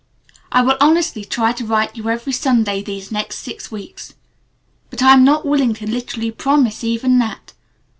"I 0.51 0.63
will 0.63 0.77
honestly 0.81 1.23
try 1.23 1.51
to 1.51 1.63
write 1.63 1.95
you 1.95 2.09
every 2.09 2.33
Sunday 2.33 2.81
these 2.81 3.11
next 3.11 3.37
six 3.37 3.69
weeks, 3.71 4.15
but 4.89 5.03
I 5.03 5.13
am 5.13 5.23
not 5.23 5.45
willing 5.45 5.75
to 5.75 5.85
literally 5.85 6.31
promise 6.31 6.83
even 6.83 7.19
that. 7.19 7.53